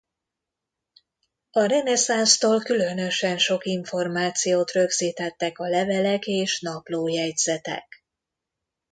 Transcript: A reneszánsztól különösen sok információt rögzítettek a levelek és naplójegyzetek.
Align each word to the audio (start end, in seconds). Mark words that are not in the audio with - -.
A 1.51 1.63
reneszánsztól 1.63 2.61
különösen 2.61 3.37
sok 3.37 3.65
információt 3.65 4.71
rögzítettek 4.71 5.59
a 5.59 5.67
levelek 5.67 6.27
és 6.27 6.59
naplójegyzetek. 6.61 8.03